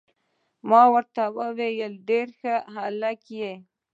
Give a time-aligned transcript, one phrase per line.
[0.69, 3.53] ما ورته وویل: ته ډیر ښه هلک يې.